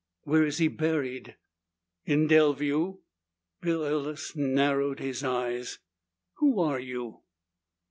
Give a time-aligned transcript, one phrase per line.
[0.23, 1.35] "Where is he buried?"
[2.05, 3.01] "In Delview."
[3.61, 5.77] Bill Ellis narrowed his eyes.
[6.37, 7.19] "Who are you?"